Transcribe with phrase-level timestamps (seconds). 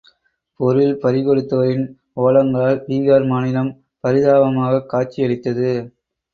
[0.59, 1.83] பொருள் பறி கொடுத்தோரின்
[2.15, 3.71] ஒலங்களால் பீகார் மாநிலம்
[4.03, 5.71] பரிதாபமாகக் காட்சியளித்தது.